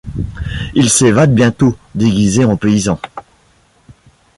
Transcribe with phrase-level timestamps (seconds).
[0.73, 2.99] Il s’évade bientôt, déguisé en paysan.